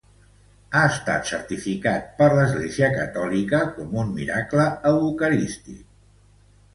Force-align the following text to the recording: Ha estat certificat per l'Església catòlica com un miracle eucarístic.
Ha 0.77 0.79
estat 0.91 1.27
certificat 1.31 2.07
per 2.21 2.29
l'Església 2.31 2.89
catòlica 2.95 3.59
com 3.75 3.93
un 4.05 4.09
miracle 4.15 4.65
eucarístic. 4.93 5.85